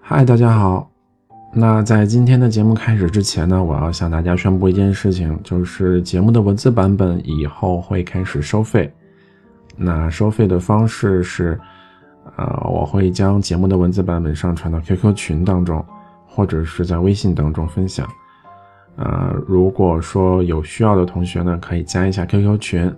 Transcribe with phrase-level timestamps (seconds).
[0.00, 0.88] 嗨，大家好。
[1.52, 8.88] 那在今天的节目开始之前呢，我要向大家宣布一件事情，就是节目的文字版本以后会开始收费。
[9.76, 11.58] 那收费的方式是，
[12.36, 15.84] 呃，我会将节目的文字版本上传到 QQ 群当中，
[16.28, 18.08] 或者是在微信当中分享。
[18.96, 22.94] 呃，如果说有需要的同学呢，可以加一下 QQ 群，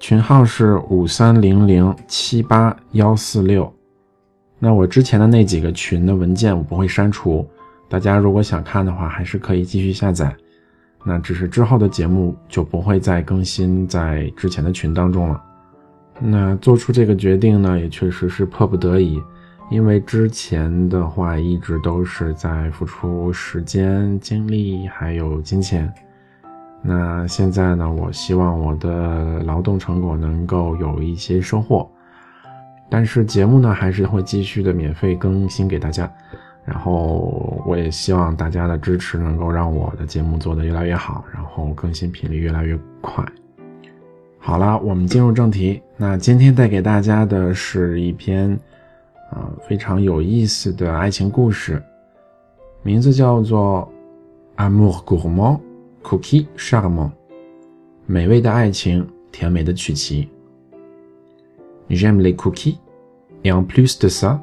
[0.00, 3.72] 群号是五三零零七八幺四六。
[4.58, 7.48] 那我之前的那几个群的文件我不会删除。
[7.88, 10.34] 大家如果想看的话，还是可以继续下载。
[11.04, 15.42] 那只是之后的节目就不会再更新在之前的群当中了。
[16.20, 19.20] 那做出这个决定呢，也确实是迫不得已，
[19.72, 25.90] 因为之前的话一直都是在付出时间、精力还有金钱。
[26.82, 31.90] 那现在呢，我希望我的劳动成果能够有一些收获，
[32.90, 36.10] 但是节目呢，还是会继续的免费更新给大家。
[36.66, 43.24] 然后我也希望大家的支持能够让我的节目做得越来越好，然后更新频率越来越快。
[44.38, 45.80] 好了，我们进入正题。
[45.96, 48.58] 那今天带给大家的是一篇，
[49.31, 51.81] 啊非常有意思的爱情故事，
[52.83, 53.87] 名字叫做《
[54.63, 55.59] Amour gourmand,
[56.03, 57.11] cookie charmant》，
[58.05, 60.29] 美味的爱情，甜美的曲奇。
[61.89, 62.79] J'aime les cookies,
[63.43, 64.39] et en plus de ça.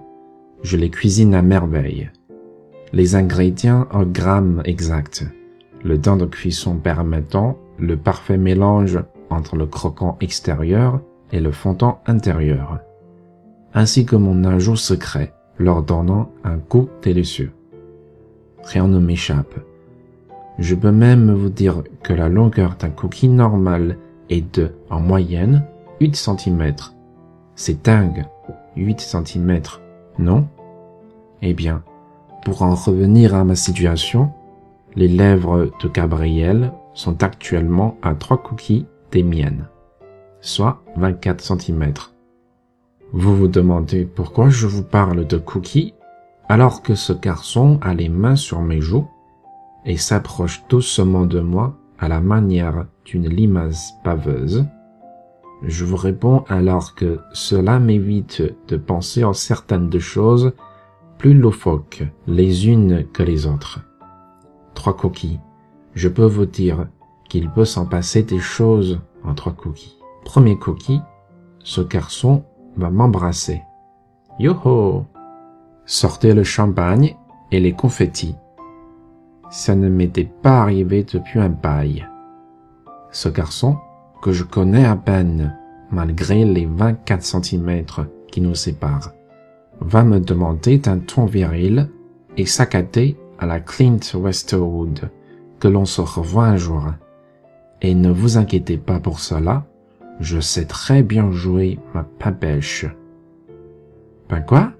[0.62, 2.08] Je les cuisine à merveille.
[2.90, 5.26] Les ingrédients en grammes exacts.
[5.82, 11.00] Le temps de cuisson permettant le parfait mélange entre le croquant extérieur
[11.32, 12.80] et le fondant intérieur.
[13.73, 17.51] Ainsi que mon ajout secret leur donnant un goût délicieux.
[18.63, 19.59] Rien ne m'échappe.
[20.57, 23.97] Je peux même vous dire que la longueur d'un cookie normal
[24.29, 25.65] est de, en moyenne,
[26.01, 26.73] 8 cm.
[27.55, 28.25] C'est dingue,
[28.75, 29.61] 8 cm
[30.19, 30.47] non?
[31.41, 31.81] Eh bien,
[32.43, 34.31] pour en revenir à ma situation,
[34.95, 39.67] les lèvres de Gabriel sont actuellement à trois cookies des miennes,
[40.41, 41.93] soit 24 cm.
[43.11, 45.93] Vous vous demandez pourquoi je vous parle de cookies
[46.47, 49.07] alors que ce garçon a les mains sur mes joues
[49.85, 54.65] et s'approche doucement de moi à la manière d'une limace baveuse
[55.63, 60.53] je vous réponds alors que cela m'évite de penser en certaines choses
[61.17, 63.81] plus loufoques les unes que les autres.
[64.73, 65.41] Trois coquilles.
[65.95, 66.87] Je peux vous dire
[67.27, 69.97] qu'il peut s'en passer des choses en trois coquilles.
[70.23, 71.01] Premier coquille,
[71.61, 72.45] ce garçon
[72.79, 73.61] va m'embrasser.
[74.39, 75.05] Yoho!
[75.85, 77.15] Sortez le champagne
[77.51, 78.35] et les confettis.
[79.49, 82.07] Ça ne m'était pas arrivé depuis un bail.
[83.11, 83.77] Ce garçon
[84.21, 85.57] que je connais à peine,
[85.91, 87.83] malgré les 24 cm
[88.31, 89.11] qui nous séparent,
[89.81, 91.89] va me demander d'un ton viril
[92.37, 95.09] et saccadé à la Clint Westwood
[95.59, 96.83] que l'on se revoit un jour.
[97.81, 99.65] Et ne vous inquiétez pas pour cela,
[100.19, 102.85] je sais très bien jouer ma papèche.
[104.29, 104.71] Ben quoi?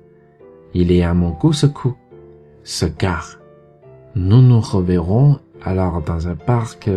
[0.74, 1.96] Il est à mon goût ce coup,
[2.64, 3.24] ce gars.
[4.16, 6.90] Nous nous reverrons alors dans un parc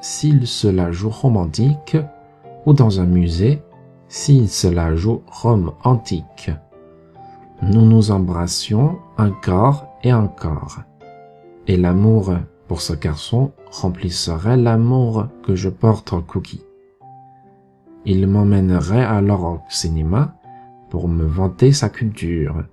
[0.00, 1.96] s'il se la joue romantique,
[2.66, 3.62] ou dans un musée,
[4.08, 6.50] s'il se la joue Rome antique.
[7.62, 10.80] Nous nous embrassions encore et encore.
[11.66, 12.34] Et l'amour
[12.66, 16.64] pour ce garçon remplissait l'amour que je porte au cookie.
[18.04, 20.34] Il m'emmènerait alors au cinéma
[20.88, 22.64] pour me vanter sa culture.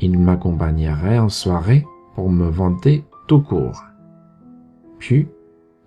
[0.00, 3.82] Il m'accompagnerait en soirée pour me vanter tout court.
[4.98, 5.28] Puis,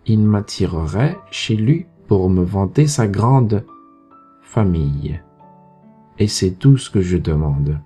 [0.05, 3.65] il m'attirerait chez lui pour me vanter sa grande
[4.41, 5.21] famille.
[6.17, 7.79] Et c'est tout ce que je demande.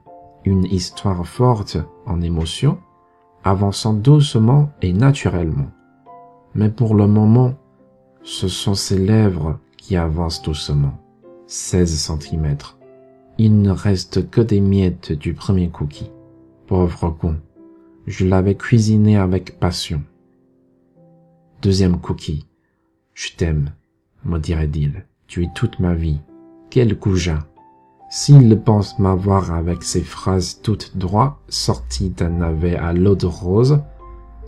[0.46, 2.78] Une histoire forte en émotion,
[3.44, 5.72] avançant doucement et naturellement.
[6.56, 7.54] Mais pour le moment,
[8.22, 10.98] ce sont ses lèvres qui avancent doucement.
[11.48, 12.56] 16 cm.
[13.38, 16.10] Il ne reste que des miettes du premier cookie.
[16.68, 17.36] Pauvre con.
[18.08, 20.02] Je l'avais cuisiné avec passion.
[21.62, 22.48] Deuxième cookie.
[23.14, 23.72] Je t'aime,
[24.24, 25.06] me dirait-il.
[25.28, 26.22] Tu es toute ma vie.
[26.70, 27.46] Quel goujat.
[28.10, 33.82] S'il pense m'avoir avec ces phrases toutes droites sorties d'un navet à l'eau de rose,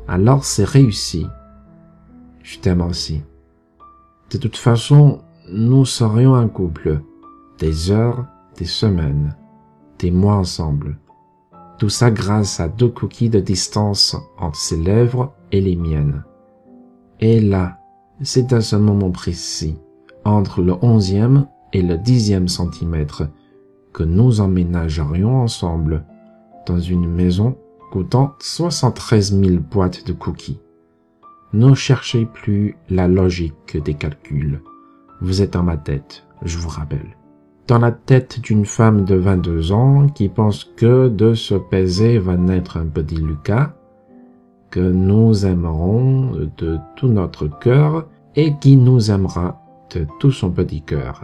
[0.07, 1.27] alors c'est réussi.
[2.41, 3.21] Je t'aime aussi.
[4.31, 5.19] De toute façon,
[5.51, 7.01] nous serions un couple.
[7.60, 8.25] Des heures,
[8.57, 9.36] des semaines,
[10.00, 10.98] des mois ensemble.
[11.77, 16.24] Tout ça grâce à deux cookies de distance entre ses lèvres et les miennes.
[17.19, 17.80] Et là,
[18.22, 19.77] c'est à ce moment précis,
[20.24, 23.24] entre le onzième et le dixième centimètre,
[23.94, 26.06] que nous emménagerions ensemble
[26.66, 27.57] dans une maison
[27.92, 30.60] coûtant 73 000 boîtes de cookies.
[31.56, 34.62] Ne cherchez plus la logique des calculs.
[35.22, 37.16] Vous êtes dans ma tête, je vous rappelle.
[37.69, 42.36] Dans la tête d'une femme de 22 ans qui pense que de ce baiser va
[42.36, 43.74] naître un petit Lucas,
[44.69, 49.63] que nous aimerons de tout notre cœur et qui nous aimera
[49.96, 51.24] de tout son petit cœur.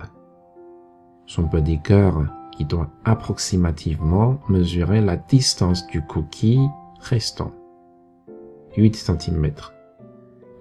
[1.25, 2.23] Son petit cœur
[2.53, 6.61] qui doit approximativement mesurer la distance du cookie
[7.01, 7.51] restant.
[8.77, 9.51] 8 cm.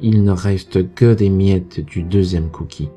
[0.02, 2.88] Il ne reste que des miettes du deuxième cookie.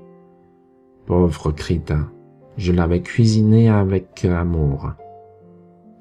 [1.05, 2.09] Pauvre crétin,
[2.55, 4.91] je l'avais cuisiné avec amour.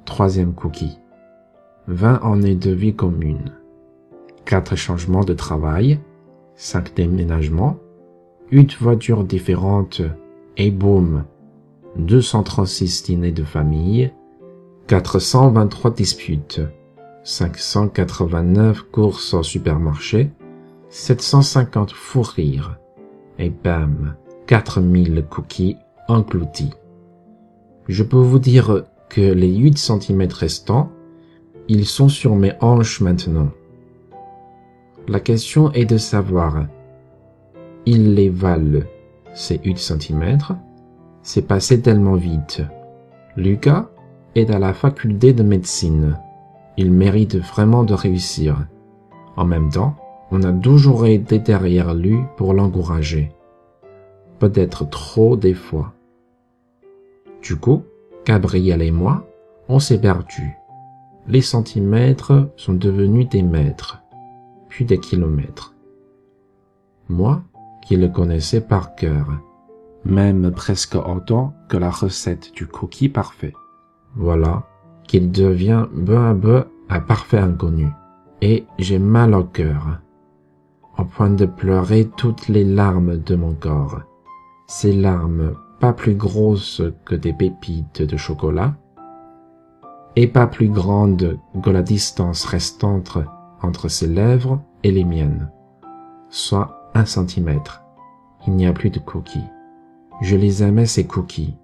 [0.05, 1.01] Troisième cookie.
[1.89, 3.53] 20 années de vie commune.
[4.45, 5.99] Quatre changements de travail,
[6.55, 7.79] cinq déménagements,
[8.53, 10.03] huit voitures différentes
[10.57, 11.25] et boum,
[11.97, 14.13] 236 dîners de famille,
[14.87, 16.61] 423 disputes,
[17.25, 20.31] 589 courses au supermarché,
[20.93, 22.79] 750 fous rires,
[23.39, 24.15] et bam,
[24.47, 26.71] 4000 cookies engloutis.
[27.89, 30.93] Je peux vous dire que les 8 cm restants,
[31.67, 33.51] ils sont sur mes hanches maintenant.
[35.09, 36.67] La question est de savoir,
[37.87, 38.83] ils les valent
[39.35, 40.39] ces 8 cm
[41.23, 42.63] c'est passé tellement vite.
[43.37, 43.89] Lucas
[44.35, 46.19] est à la faculté de médecine.
[46.77, 48.67] Il mérite vraiment de réussir.
[49.37, 49.95] En même temps,
[50.33, 53.31] on a toujours été derrière lui pour l'encourager.
[54.39, 55.93] Peut-être trop des fois.
[57.43, 57.83] Du coup,
[58.25, 59.27] Gabriel et moi,
[59.69, 60.57] on s'est perdus.
[61.29, 64.03] Les centimètres sont devenus des mètres,
[64.71, 65.75] puis des kilomètres.
[67.11, 67.43] Moi,
[67.83, 69.27] qui le connaissais par cœur,
[70.07, 73.53] même presque autant que la recette du cookie parfait.
[74.17, 74.65] Voilà
[75.07, 77.89] qu'il devient peu à peu un parfait inconnu.
[78.41, 80.01] Et j'ai mal au cœur,
[80.99, 84.01] au point de pleurer toutes les larmes de mon corps.
[84.67, 88.75] Ces larmes pas plus grosses que des pépites de chocolat,
[90.17, 93.19] et pas plus grandes que la distance restante
[93.63, 95.51] entre ses lèvres et les miennes,
[96.29, 97.83] soit un centimètre.
[98.47, 99.49] Il n'y a plus de cookies.
[100.21, 101.57] Je les aimais ces cookies.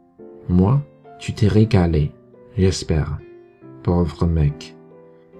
[0.48, 0.80] Moi,
[1.18, 2.12] tu t'es régalé,
[2.56, 3.18] j'espère.
[3.82, 4.76] Pauvre mec.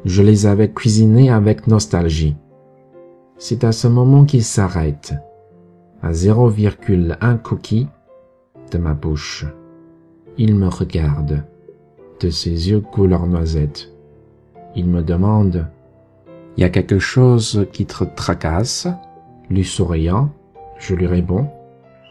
[0.04, 2.36] Je les avais cuisinés avec nostalgie.
[3.38, 5.14] C'est à ce moment qu'ils s'arrêtent,
[6.02, 7.88] à 0,1 cookie
[8.72, 9.46] de ma bouche.
[10.36, 11.44] Il me regarde,
[12.20, 13.92] de ses yeux couleur noisette.
[14.74, 15.66] Il me demande,
[16.56, 18.88] y a quelque chose qui te tracasse?
[19.48, 20.30] Lui souriant,
[20.78, 21.48] je lui réponds,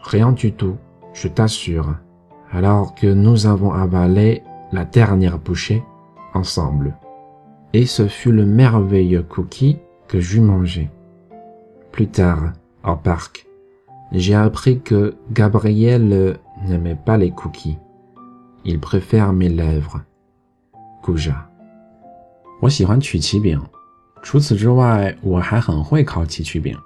[0.02, 0.76] rien du tout
[1.12, 1.96] je t'assure,
[2.52, 5.82] alors que nous avons avalé la dernière bouchée
[6.32, 6.96] ensemble.
[7.72, 10.90] Et ce fut le merveilleux cookie que j'eus mangé.
[11.98, 12.52] Plus tard,
[12.84, 13.44] au parc,
[14.12, 17.76] j'ai appris que Gabriel n'aimait pas les cookies.
[18.64, 20.00] Il préfère mes lèvres.
[21.02, 21.34] Kuja.
[22.60, 23.60] 我喜欢曲奇饼，
[24.22, 26.78] 除此之外，我还很会烤奇趣饼。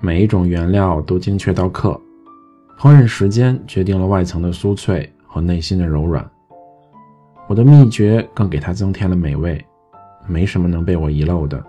[0.00, 2.00] 每一种原料都精确到克，
[2.78, 6.26] 烹饪时间决定了外层的酥脆和内心的柔软。
[7.46, 9.62] 我的秘诀更给它增添了美味，
[10.26, 11.62] 没什么能被我遗漏的。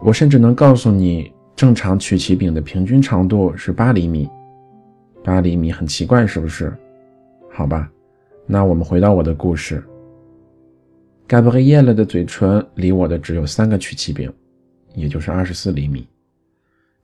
[0.00, 4.28] 我甚至能告诉你，正常曲奇饼的平均长度是八厘米。
[5.24, 6.70] 八厘米很奇怪，是不是？
[7.50, 7.90] 好吧，
[8.46, 9.82] 那我们回到我的故事。
[11.26, 14.30] Gabrielle 的嘴唇离我的只有三个曲奇饼，
[14.94, 16.06] 也就是二十四厘米。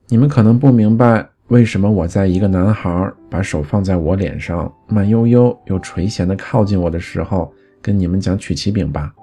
[0.07, 1.27] 你们可能不明白。
[1.49, 9.13] 为什么我在一个男孩把手放在我脸上，慢悠悠又垂涎的靠近我的时候，跟你们讲曲奇饼吧？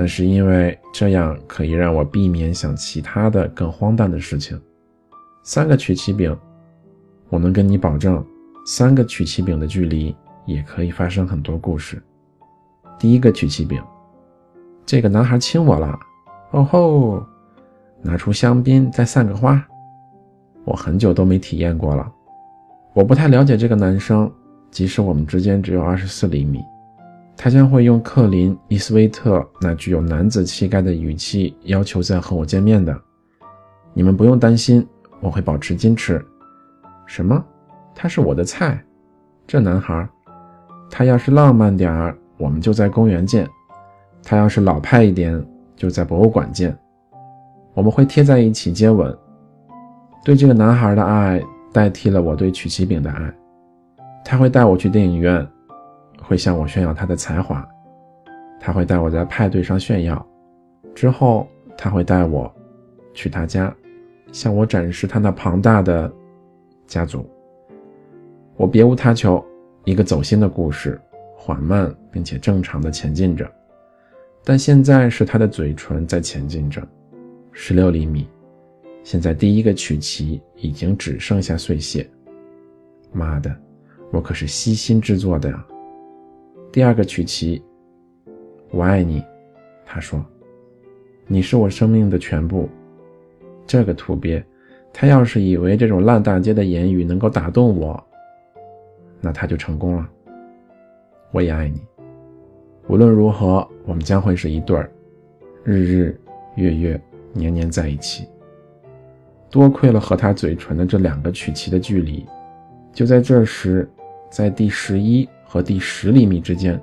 [0.00, 4.56] 那是因为这样可以让我避免想其他的更荒诞的事情。
[5.42, 6.38] 三个曲奇饼，
[7.30, 8.24] 我能跟你保证，
[8.64, 10.14] 三个曲奇饼的距离
[10.46, 12.00] 也可以发生很多故事。
[12.96, 13.82] 第一个曲奇饼，
[14.86, 15.98] 这个男孩亲我了。
[16.52, 17.26] 哦吼，
[18.00, 19.60] 拿出香槟再散个花。
[20.64, 22.08] 我很久都没体验过了。
[22.94, 24.30] 我不太了解这个男生，
[24.70, 26.62] 即使我们之间只有二十四厘米，
[27.40, 33.00] 他将会用克林·伊斯威特那具有男子气概的语气要求再和我见面的。
[33.94, 34.84] 你们不用担心，
[35.20, 36.20] 我会保持矜持。
[37.06, 37.42] 什么？
[37.94, 38.84] 他是我的菜？
[39.46, 40.06] 这男孩，
[40.90, 43.46] 他要是浪漫点儿，我们就在公园见；
[44.24, 45.40] 他要是老派一点，
[45.76, 46.76] 就在博物馆见。
[47.72, 49.16] 我们会贴在一起接吻。
[50.24, 51.40] 对这个男孩的爱
[51.72, 53.32] 代替了我对曲奇饼的爱。
[54.24, 55.48] 他会带我去电影院，
[56.28, 57.66] 会向我炫耀他的才华。
[58.60, 60.26] 他会带我在派对上炫耀，
[60.94, 62.52] 之后他会带我
[63.14, 63.74] 去他家，
[64.30, 66.12] 向我展示他那庞大的
[66.86, 67.28] 家族。
[68.56, 69.42] 我别无他求，
[69.84, 71.00] 一个走心的故事，
[71.36, 73.50] 缓慢并且正常的前进着。
[74.44, 76.86] 但现在是他的嘴唇在前进着，
[77.52, 78.28] 十六厘米。
[79.04, 82.06] 现在第一个曲奇已经只剩下碎屑。
[83.12, 83.54] 妈的，
[84.10, 85.66] 我可是悉心制作的呀！
[86.70, 87.62] 第二个曲奇，
[88.70, 89.24] 我爱你，
[89.86, 90.22] 他说，
[91.26, 92.68] 你是我生命的全部。
[93.66, 94.44] 这个土鳖，
[94.92, 98.02] 他要是以为这种烂大街的言语能够打动我，
[99.20, 100.08] 那他就成功了。
[101.30, 101.80] 我也爱你，
[102.86, 104.90] 无论如何，我们将会是一对儿，
[105.64, 106.20] 日日
[106.56, 107.00] 月月
[107.32, 108.28] 年年在一起。
[109.50, 112.26] 多亏了和他嘴唇的这两个曲奇的距离，
[112.92, 113.88] 就在这时，
[114.30, 116.78] 在第十一和第十厘米之间，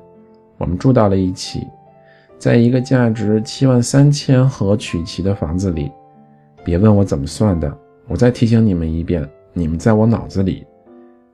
[0.58, 1.66] 我们住到了一起，
[2.40, 5.92] 在一个价值七万三千盒曲奇的房子里。
[6.64, 10.66] 别问我怎么算的，我再提醒你们一遍：你们在我脑子里，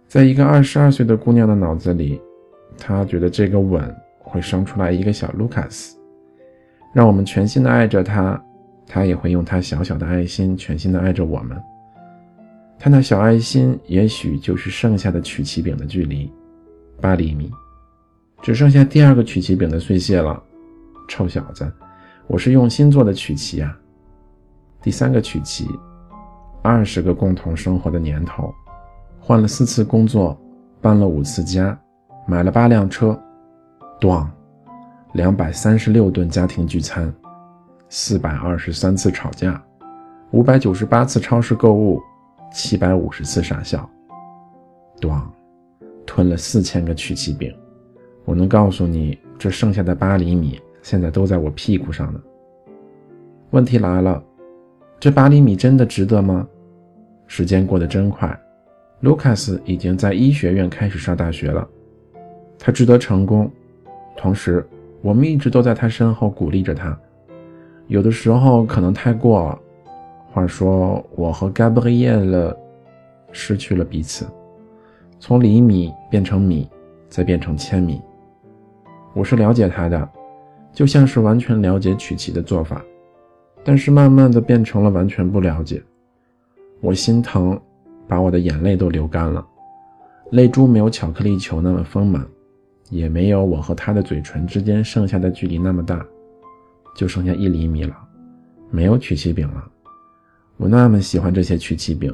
[0.07, 2.21] 在一个二十二岁的姑娘的脑子里，
[2.77, 3.81] 她觉得这个吻
[4.19, 5.97] 会生出来一个小卢卡斯，
[6.93, 8.39] 让我们全心的爱着他。
[8.93, 11.57] 他也会用他小小的爱心全心的爱着我们。
[12.77, 16.29] 他那小爱心也许就是剩下的曲奇饼的距离，
[17.01, 17.51] 八厘米，
[18.41, 20.41] 只剩下第二个曲奇饼的碎屑了。
[21.08, 21.70] 臭小子，
[22.27, 23.77] 我是用心做的曲奇啊！
[24.81, 25.67] 第三个曲奇，
[26.62, 28.53] 二十个共同生活的年头，
[29.20, 30.39] 换了四次工作，
[30.79, 31.77] 搬了五次家，
[32.25, 33.20] 买了八辆车，
[34.00, 34.25] 咣，
[35.13, 37.13] 两百三十六顿家庭聚餐。
[37.89, 39.62] 四百二十三次吵架，
[40.31, 42.01] 五百九十八次超市购物，
[42.53, 43.89] 七百五十次傻笑。
[45.01, 45.22] 咣，
[46.13, 47.55] 吞了四千个曲奇饼。
[48.25, 52.21] 我能告诉你，这剩下的八厘米现在都在我屁股上呢。
[53.51, 54.21] 问题来了，
[54.99, 56.45] 这八厘米真的值得吗？
[57.27, 58.37] 时间过得真快，
[58.99, 61.65] 卢卡斯已经在医学院开始上大学了。
[62.59, 63.49] 他值得成功，
[64.17, 64.67] 同时
[65.01, 66.99] 我们一直都在他身后鼓励着他。
[67.87, 69.59] 有的时候可能太过了。
[70.33, 72.53] 话说，我和 Gabrielle
[73.31, 74.25] 失去了彼此，
[75.21, 76.67] 从厘米变成米，
[77.07, 78.01] 再变成千米。
[79.13, 80.09] 我是了解他的，
[80.73, 82.81] 就像是完全了解曲奇的做法，
[83.63, 85.79] 但是慢慢的变成了完全不了解。
[86.81, 87.61] 我心疼，
[88.07, 89.45] 把我的眼泪都流干了，
[90.31, 92.25] 泪珠没有巧克力球那么丰满，
[92.89, 96.03] 也没有我和他的嘴唇之间剩下的距离那么大。
[96.95, 97.95] 就剩下一厘米了，
[98.71, 99.63] 没有曲奇饼了。
[100.57, 102.11] 我那么喜欢这些曲奇饼，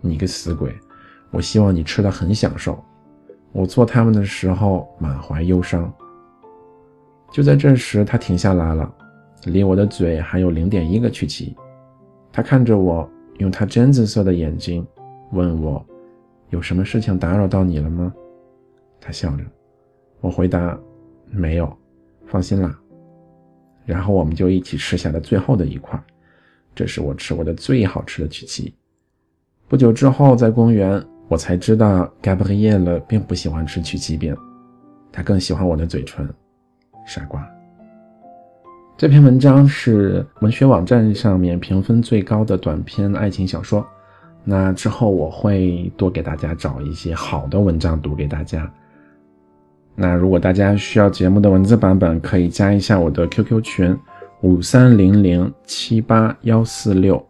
[0.00, 0.74] 你个死鬼！
[1.30, 2.82] 我希望你吃的很享受。
[3.52, 5.92] 我做它们的时候满怀忧伤。
[7.32, 8.92] 就在这时，他停下来了，
[9.44, 11.56] 离我的嘴还有零点一个曲奇。
[12.32, 13.08] 他看着我，
[13.38, 14.86] 用他榛子色的眼睛
[15.32, 15.84] 问我
[16.50, 18.12] ：“有什么事情打扰到你了吗？”
[19.00, 19.44] 他笑着。
[20.20, 20.78] 我回答
[21.30, 21.72] ：“没有，
[22.26, 22.76] 放心啦。”
[23.86, 26.00] 然后我们就一起吃下了最后的一块，
[26.74, 28.74] 这是我吃过的最好吃的曲奇。
[29.68, 34.36] 不久之后，在公园，我才知道 Gabrielle 并不喜欢吃曲奇饼，
[35.12, 36.28] 他更喜欢我的嘴唇。
[37.06, 37.48] 傻瓜。
[38.96, 43.86] 这篇文章是文学网站上面评分最高的短篇爱情小说。
[44.42, 48.68] 那之后我会多给大家找一些好的文章读给大家。
[49.94, 53.96] 那如果大家需要节目的文字版本，可以加一下我的 QQ 群
[54.40, 57.24] 五三零零七八幺四六。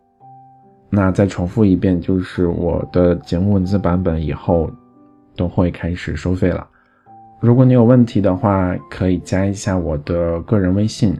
[0.91, 4.69] 那再重复一遍，就是我的节目文字版本以后
[5.37, 6.67] 都会开始收费了。
[7.41, 11.17] 如果你有问题的话，可以加一下我的个人微信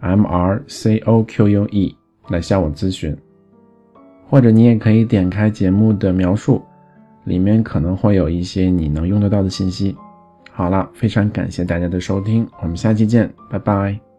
[0.00, 1.96] m r c o q u e
[2.28, 3.16] 来向我咨询，
[4.28, 6.60] 或者你也可以点开节目的描述，
[7.24, 9.96] 里面可能会有一些你能用得到的信息。
[10.50, 14.11] 好了，非常感谢大家的收听，我们下期见，拜拜。